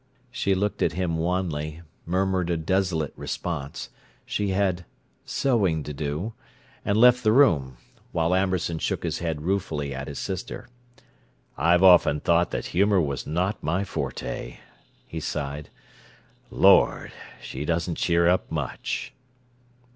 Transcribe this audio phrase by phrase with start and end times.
[0.31, 4.83] She looked at him wanly, murmured a desolate response—she had
[5.25, 7.77] "sewing to do"—and left the room;
[8.11, 10.67] while Amberson shook his head ruefully at his sister.
[11.55, 14.57] "I've often thought that humor was not my forte,"
[15.05, 15.69] he sighed.
[16.49, 17.11] "Lord!
[17.39, 19.13] She doesn't 'cheer up' much!"